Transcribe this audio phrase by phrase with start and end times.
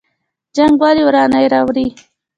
[0.55, 1.87] جنګ ولې ورانی راوړي؟